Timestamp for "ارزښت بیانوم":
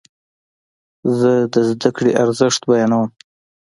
2.23-3.07